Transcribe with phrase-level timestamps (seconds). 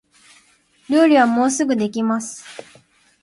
[0.89, 2.43] 料理はもうすぐできます